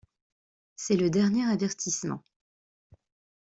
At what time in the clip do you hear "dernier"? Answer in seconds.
1.11-1.43